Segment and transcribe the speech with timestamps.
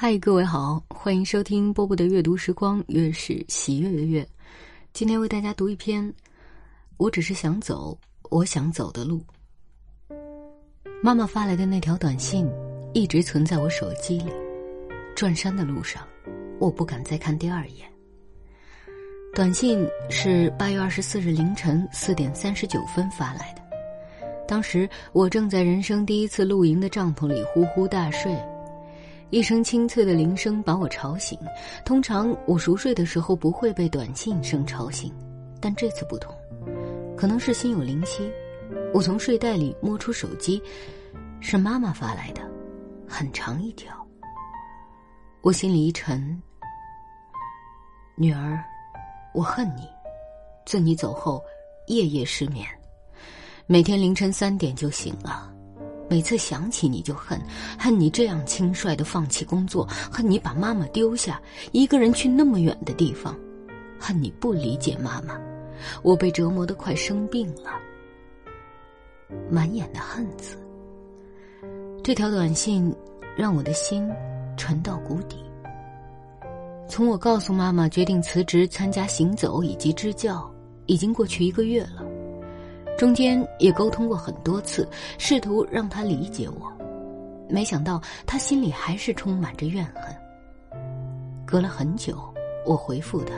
[0.00, 4.24] 嗨，各位好，欢迎收听波波的阅读时光，月是喜悦的月。
[4.92, 6.14] 今天为大家读一篇，
[6.98, 7.98] 我只是想走
[8.30, 9.20] 我想走的路。
[11.02, 12.48] 妈妈发来的那条短信
[12.94, 14.32] 一直存在我手机里。
[15.16, 16.06] 转山的路上，
[16.60, 17.90] 我不敢再看第二眼。
[19.34, 23.62] 短信是八月二十四日凌晨四点三十九分发来的，
[24.46, 28.32] 当时我正在人生第一次露营的帐篷里呼呼大睡。
[29.30, 31.38] 一声清脆的铃声把我吵醒。
[31.84, 35.12] 通常我熟睡的时候不会被短信声吵醒，
[35.60, 36.34] 但这次不同，
[37.16, 38.30] 可能是心有灵犀。
[38.92, 40.62] 我从睡袋里摸出手机，
[41.40, 42.40] 是妈妈发来的，
[43.06, 43.94] 很长一条。
[45.42, 46.42] 我心里一沉，
[48.16, 48.62] 女儿，
[49.34, 49.88] 我恨你，
[50.66, 51.42] 自你走后，
[51.86, 52.66] 夜夜失眠，
[53.66, 55.52] 每天凌晨三点就醒了。
[56.08, 57.40] 每次想起你就恨，
[57.78, 61.40] 恨你这样轻率的放弃工作，恨你把妈妈丢下，
[61.72, 63.36] 一个人去那么远的地方，
[64.00, 65.38] 恨你不理解妈妈，
[66.02, 67.70] 我被折磨的快生病了，
[69.50, 70.56] 满眼的恨字。
[72.02, 72.94] 这条短信
[73.36, 74.08] 让我的心
[74.56, 75.36] 沉到谷底。
[76.88, 80.50] 从我告诉妈妈决定辞职参加行走以及支教，
[80.86, 82.02] 已经过去一个月了。
[82.98, 84.86] 中间也沟通过很多次，
[85.18, 86.72] 试图让他理解我，
[87.48, 90.12] 没想到他心里还是充满着怨恨。
[91.46, 92.18] 隔了很久，
[92.66, 93.34] 我回复他：“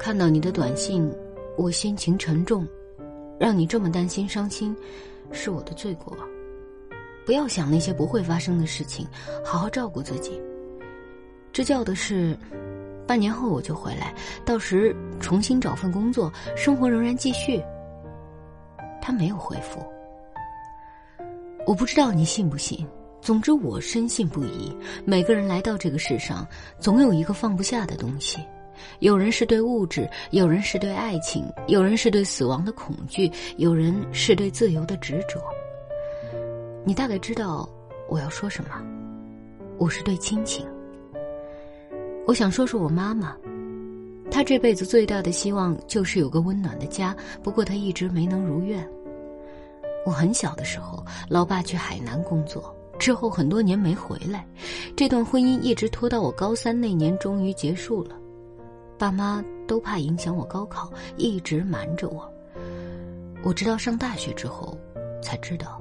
[0.00, 1.08] 看到你的短信，
[1.56, 2.66] 我心情沉重，
[3.38, 4.76] 让你这么担心伤心，
[5.30, 6.12] 是我的罪过。
[7.24, 9.06] 不要想那些不会发生的事情，
[9.44, 10.42] 好好照顾自己。
[11.52, 12.36] 支教的事，
[13.06, 14.12] 半年后我就回来，
[14.44, 17.62] 到时重新找份工作，生活仍然继续。”
[19.02, 19.84] 他没有回复。
[21.66, 22.86] 我不知道你信不信，
[23.20, 24.74] 总之我深信不疑。
[25.04, 26.46] 每个人来到这个世上，
[26.78, 28.38] 总有一个放不下的东西。
[29.00, 35.40] 有人是对物质，有人是对爱情，有人是对死亡的恐惧，有人是对自由的执着。
[36.84, 37.68] 你大概知道
[38.08, 38.70] 我要说什么。
[39.78, 40.66] 我是对亲情。
[42.26, 43.36] 我想说说我妈妈。
[44.32, 48.82] 他这辈子最大的希望就是有个温暖的家，不过他一直没能如愿。
[50.06, 54.46] 我很小的时候，老爸去海南工作，之后很多年没回来，
[54.96, 58.16] 这段婚姻一直拖到我高三那年终于结束了。
[58.98, 62.26] 爸妈都怕影响我高考，一直瞒着我。
[63.42, 64.78] 我直到上大学之后
[65.22, 65.78] 才知道。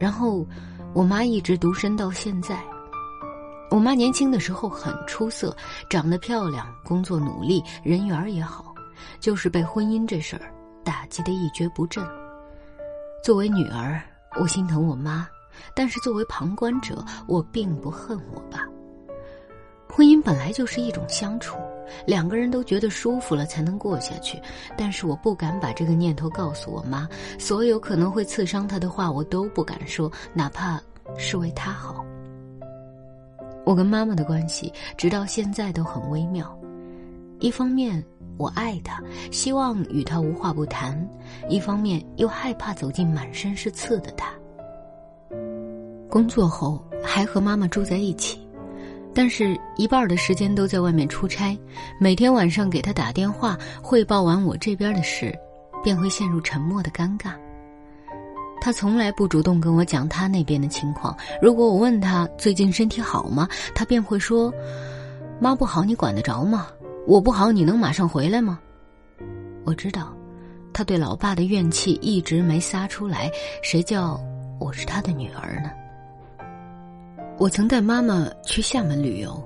[0.00, 0.46] 然后，
[0.94, 2.58] 我妈一直独身到现在。
[3.74, 5.54] 我妈年轻的时候很出色，
[5.90, 8.72] 长得漂亮，工作努力，人缘也好，
[9.18, 10.42] 就是被婚姻这事儿
[10.84, 12.06] 打击的一蹶不振。
[13.24, 14.00] 作为女儿，
[14.38, 15.26] 我心疼我妈，
[15.74, 18.60] 但是作为旁观者，我并不恨我爸。
[19.88, 21.58] 婚姻本来就是一种相处，
[22.06, 24.40] 两个人都觉得舒服了才能过下去，
[24.78, 27.08] 但是我不敢把这个念头告诉我妈，
[27.40, 30.80] 所有可能会刺伤她的话我都不敢说，哪怕
[31.18, 32.06] 是为她好。
[33.64, 36.56] 我跟妈妈的关系直到现在都很微妙，
[37.40, 38.04] 一方面
[38.36, 40.94] 我爱她，希望与她无话不谈；
[41.48, 44.32] 一方面又害怕走进满身是刺的她。
[46.10, 48.38] 工作后还和妈妈住在一起，
[49.14, 51.58] 但是一半的时间都在外面出差，
[51.98, 55.36] 每天晚上给她打电话汇报完我这边的事，
[55.82, 57.32] 便会陷入沉默的尴尬。
[58.64, 61.14] 他从来不主动跟我讲他那边的情况。
[61.42, 64.50] 如果我问他最近身体好吗，他便会说
[65.38, 66.68] ：“妈不好，你管得着吗？
[67.06, 68.58] 我不好，你能马上回来吗？”
[69.66, 70.16] 我知道，
[70.72, 73.30] 他对老爸的怨气一直没撒出来。
[73.62, 74.18] 谁叫
[74.58, 75.70] 我是他的女儿呢？
[77.36, 79.38] 我曾带妈妈去厦门旅游，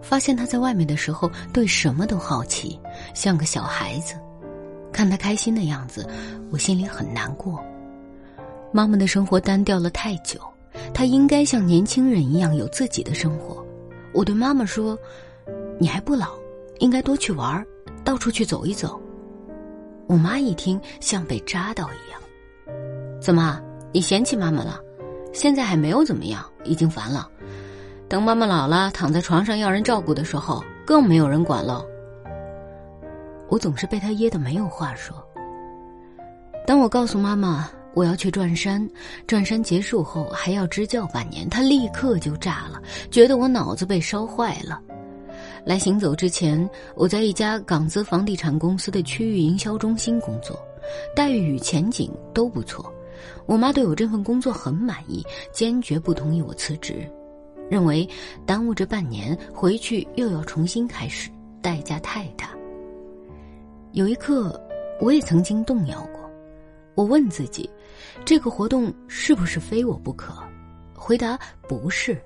[0.00, 2.78] 发现他在外面的时候对什么都好奇，
[3.14, 4.14] 像个小孩子。
[4.92, 6.08] 看他开心的样子，
[6.52, 7.60] 我心里很难过。
[8.72, 10.38] 妈妈的生活单调了太久，
[10.94, 13.64] 她应该像年轻人一样有自己的生活。
[14.12, 14.96] 我对妈妈说
[15.78, 16.34] ：“你还不老，
[16.78, 17.66] 应该多去玩儿，
[18.04, 19.00] 到处去走一走。”
[20.06, 22.20] 我妈一听，像被扎到一样
[23.20, 23.60] ：“怎么，
[23.92, 24.80] 你嫌弃妈妈了？
[25.32, 27.28] 现在还没有怎么样，已经烦了。
[28.08, 31.84] 等妈妈老了，躺在床上要人照顾的时候，更没有人管了。”
[33.50, 35.16] 我总是被她噎得没有话说。
[36.64, 37.68] 当我告诉妈妈。
[37.94, 38.88] 我要去转山，
[39.26, 41.48] 转山结束后还要支教半年。
[41.48, 44.80] 他立刻就炸了，觉得我脑子被烧坏了。
[45.64, 50.58] 来行走之前，我在一家港资房地产公司的区域营销中心工作，
[51.14, 52.92] 待遇与前景都不错。
[53.46, 57.06] 我妈对我这份工作很满意，坚决不同意我辞职。
[57.68, 58.08] 认为
[58.46, 62.50] 耽误这半年回去又要重新开始，代价太大。
[63.92, 64.60] 有一刻，
[65.00, 66.19] 我也曾经动摇过。
[67.00, 67.68] 我问自己，
[68.26, 70.34] 这个活动是不是非我不可？
[70.94, 72.20] 回答不是。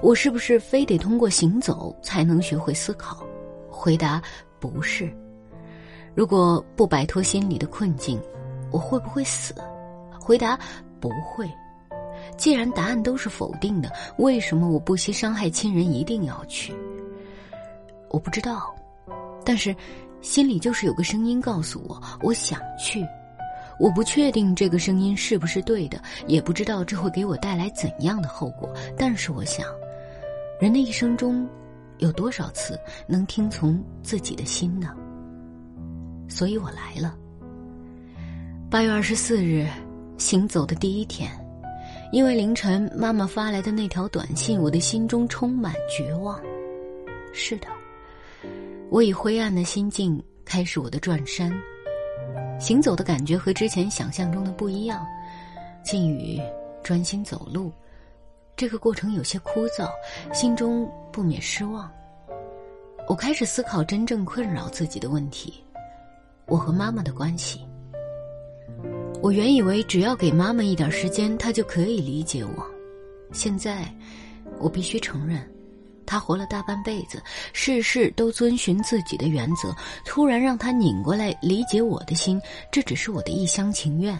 [0.00, 3.26] 我是不是非得通过行走才能学会思考？
[3.68, 4.22] 回答
[4.60, 5.12] 不是。
[6.14, 8.20] 如果不摆脱心理的困境，
[8.70, 9.52] 我会不会死？
[10.20, 10.56] 回答
[11.00, 11.50] 不会。
[12.36, 16.72] 既然答案都是否定的，为什么我不惜伤害亲人一定要去？
[18.08, 18.72] 我不知道，
[19.44, 19.74] 但是
[20.20, 23.04] 心里就是有个声音告诉我，我想去。
[23.82, 28.72] 我不确定这个声音是不是对的，也不知道这会给我带来怎样的后果。
[28.96, 29.66] 但是我想，
[30.60, 31.44] 人的一生中，
[31.98, 34.94] 有多少次能听从自己的心呢？
[36.28, 37.16] 所以我来了。
[38.70, 39.66] 八月二十四日，
[40.16, 41.28] 行走的第一天，
[42.12, 46.40] 因为凌晨妈妈发来的那条短信，我的心中充满绝望。
[47.32, 47.66] 是的，
[48.90, 51.52] 我以灰暗的心境开始我的转山。
[52.62, 55.04] 行走的感觉和之前想象中的不一样，
[55.82, 56.40] 静雨
[56.80, 57.72] 专心走路，
[58.54, 59.90] 这个过程有些枯燥，
[60.32, 61.90] 心中不免失望。
[63.08, 65.54] 我开始思考真正困扰自己的问题：
[66.46, 67.66] 我和妈妈的关系。
[69.20, 72.64] 我原以为只要给妈妈一点时间，她就可以理解我，
[73.32, 73.92] 现在
[74.60, 75.42] 我必须承认。
[76.06, 77.22] 他活了大半辈子，
[77.52, 79.74] 事事都遵循自己的原则。
[80.04, 82.40] 突然让他拧过来理解我的心，
[82.70, 84.18] 这只是我的一厢情愿。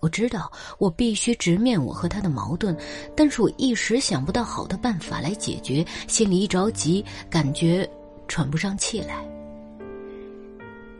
[0.00, 2.76] 我知道我必须直面我和他的矛盾，
[3.16, 7.88] 但是我一时想不到好的办法来解决，心里一着急，感觉
[8.28, 9.26] 喘不上气来。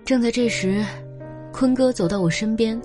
[0.04, 0.84] 正在这时。
[1.56, 2.78] 坤哥走到我身边，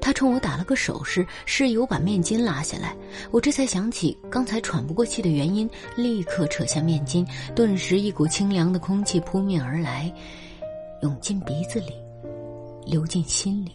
[0.00, 2.92] 他冲我打了个手势，示意我把面巾拉下来。
[3.30, 7.24] 我这才想起刚才喘不过气的原因，立刻扯下面巾，
[7.54, 10.12] 顿时一股清凉的空气扑面而来，
[11.02, 11.92] 涌进鼻子里，
[12.84, 13.70] 流进心里。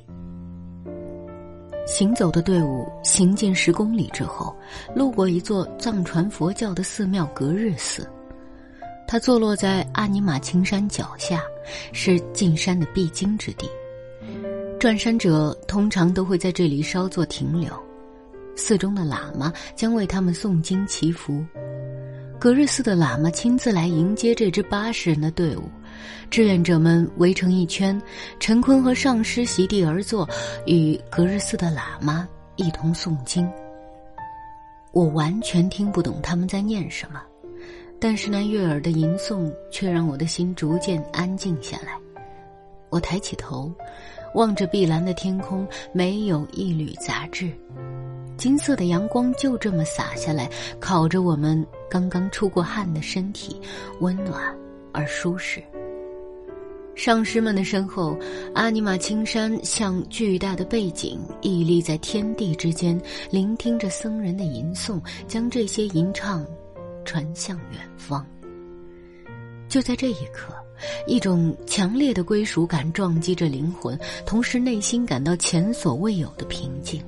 [1.87, 4.53] 行走的队伍行进十公里之后，
[4.93, 8.05] 路过一座藏传佛教的寺庙格日寺，
[9.07, 11.41] 它坐落在阿尼玛青山脚下，
[11.93, 13.65] 是进山的必经之地。
[14.81, 17.71] 转山者通常都会在这里稍作停留，
[18.55, 21.45] 寺中的喇嘛将为他们诵经祈福。
[22.39, 25.69] 格日寺的喇嘛亲自来迎接这支八十人的队伍，
[26.31, 28.01] 志愿者们围成一圈，
[28.39, 30.27] 陈坤和上师席地而坐，
[30.65, 33.47] 与格日寺的喇嘛一同诵经。
[34.93, 37.21] 我完全听不懂他们在念什么，
[37.99, 41.95] 但是那悦耳的吟诵却让我的心逐渐安静下来。
[42.89, 43.71] 我抬起头。
[44.33, 47.51] 望着碧蓝的天空，没有一缕杂质，
[48.37, 50.49] 金色的阳光就这么洒下来，
[50.79, 53.59] 烤着我们刚刚出过汗的身体，
[53.99, 54.41] 温暖
[54.91, 55.61] 而舒适。
[56.93, 58.17] 上师们的身后，
[58.53, 62.99] 阿尼玛青山像巨大的背景，屹立在天地之间，
[63.29, 66.45] 聆听着僧人的吟诵，将这些吟唱
[67.05, 68.25] 传向远方。
[69.67, 70.53] 就在这一刻。
[71.07, 77.03] 一种强烈的归属感撞击着灵魂，同时内心感到前所未有的平静。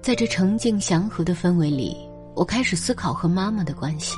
[0.00, 1.96] 在这澄静祥和的氛围里，
[2.34, 4.14] 我开始思考和妈妈的关系。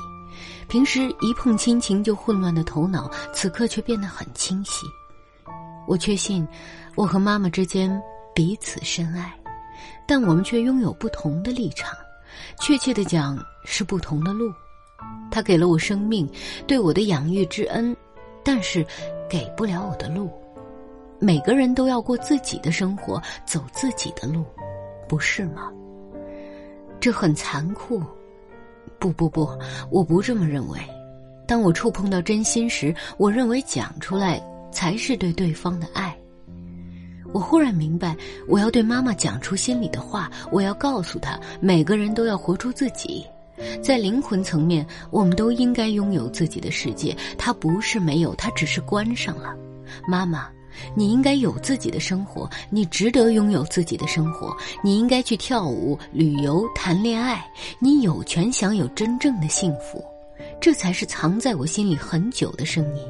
[0.69, 4.85] 平时一碰亲情就混乱的头脑，此刻却变得很清晰。
[5.87, 6.47] 我确信，
[6.95, 7.91] 我和妈妈之间
[8.35, 9.35] 彼此深爱，
[10.07, 11.97] 但我们却拥有不同的立场，
[12.61, 14.53] 确切的讲是不同的路。
[15.31, 16.29] 他给了我生命，
[16.67, 17.97] 对我的养育之恩，
[18.43, 18.85] 但是
[19.29, 20.31] 给不了我的路。
[21.21, 24.45] 每个人都要过自己的生活，走自己的路，
[25.09, 25.71] 不是吗？
[27.01, 28.03] 这很残酷。
[28.99, 29.49] 不不不，
[29.91, 30.79] 我不这么认为。
[31.47, 36.17] 当我触碰到真心时，我认为讲出来才是对对方的爱。
[37.33, 38.17] 我忽然明白，
[38.49, 43.25] 我要对妈妈讲出心里的话，我要告诉她，每个人都要活出自己。
[43.83, 47.17] 在灵魂层面，我们都应该拥有自己的世界。
[47.37, 49.55] 它不是没有，它只是关上了。
[50.07, 50.49] 妈妈，
[50.95, 54.57] 你应该有自己的生活，你值得拥有自己的生活。
[54.83, 57.45] 你应该去跳舞、旅游、谈恋爱，
[57.79, 60.05] 你有权享有真正的幸福。
[60.61, 63.03] 这才是藏在我心里很久的声音。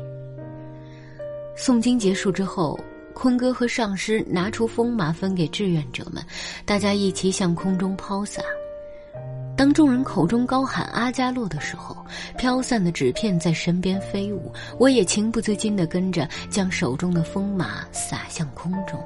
[1.56, 2.78] 诵经结束之后，
[3.14, 6.22] 坤哥和上师拿出风马分给志愿者们，
[6.64, 8.40] 大家一起向空中抛洒。
[9.58, 11.96] 当众人口中高喊阿加洛的时候，
[12.36, 18.96] 飘散的纸片在身边飞舞，我也情不自禁地跟着将手中的风马撒向空中。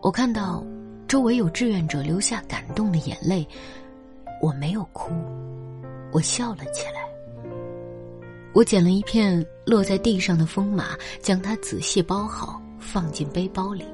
[0.00, 0.64] 我看到
[1.08, 3.44] 周围有志愿者流下感动的眼泪，
[4.40, 5.12] 我没有哭，
[6.12, 7.02] 我笑了起来。
[8.54, 13.84] 我捡了一片落在地上的风马，将它仔细包好，放进背包里。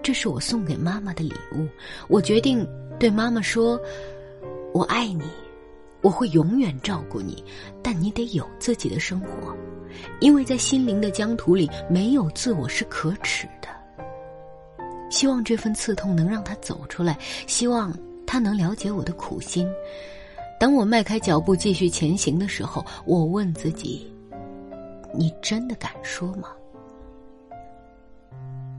[0.00, 1.66] 这是我送给妈妈的礼物。
[2.08, 2.66] 我决定
[3.00, 3.80] 对妈妈说
[4.74, 5.24] ：“我爱你，
[6.02, 7.42] 我会永远照顾你，
[7.82, 9.56] 但你得有自己的生活，
[10.20, 13.68] 因为在心灵的疆土里，没有自我是可耻的。”
[15.10, 17.90] 希望这份刺痛能让他走出来，希望
[18.26, 19.66] 他能了解我的苦心。
[20.60, 24.12] 当我迈开脚步继续前行的时候，我问自己
[25.16, 26.50] ：“你真的敢说吗？”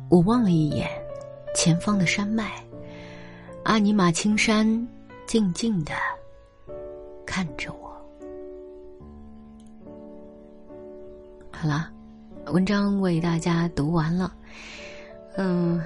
[0.10, 0.88] 我望了一眼
[1.56, 2.64] 前方的山脉，
[3.72, 4.68] 阿尼玛青山
[5.26, 5.94] 静静的
[7.26, 7.90] 看着我。
[11.50, 11.90] 好了，
[12.48, 14.36] 文章为大家读完了。
[15.38, 15.82] 嗯，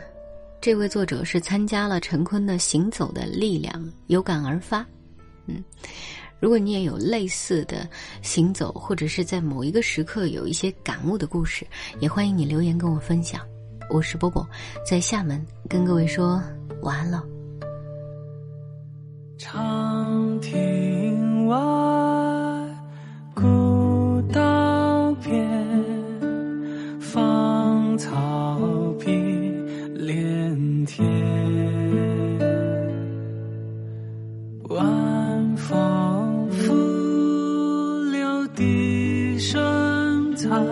[0.60, 4.84] 这位作者是参加了陈坤的《行走的力量》，有感而发。
[5.46, 5.64] 嗯，
[6.40, 7.88] 如果你也有类似的
[8.24, 11.64] 行走，或者是在某一个时刻有一些感悟的故事，
[12.00, 13.40] 也欢迎你留言跟我分享。
[13.92, 14.44] 我是波波，
[14.84, 16.42] 在厦门跟各位说
[16.82, 17.24] 晚安了。
[19.38, 21.58] 长亭外，
[23.34, 25.84] 古道边，
[27.02, 28.58] 芳草
[28.98, 29.12] 碧
[29.94, 31.06] 连天。
[34.70, 36.74] 晚风拂
[38.12, 40.66] 柳笛声残，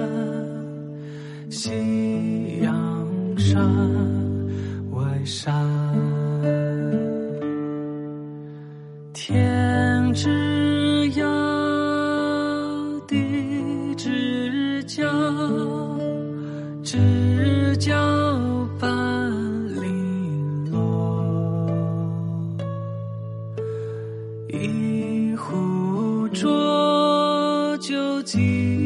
[24.49, 28.82] 一壶浊酒尽